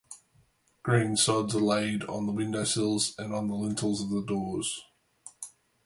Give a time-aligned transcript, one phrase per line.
[0.81, 4.83] Green sods are laid on the windowsills and on the lintels of the doors.